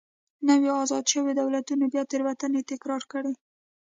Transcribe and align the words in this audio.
نویو 0.47 0.73
ازاد 0.83 1.03
شویو 1.11 1.37
دولتونو 1.39 1.85
بیا 1.93 2.03
تېروتنې 2.11 2.61
تکرار 2.71 3.03
کړې. 3.11 3.33